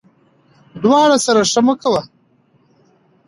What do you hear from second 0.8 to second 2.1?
د واړه سره ښه مه کوه،